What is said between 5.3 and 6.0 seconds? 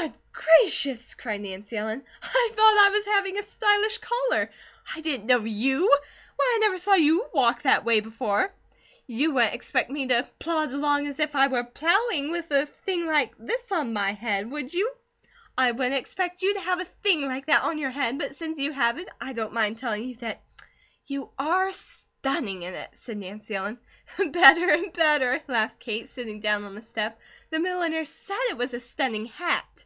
you!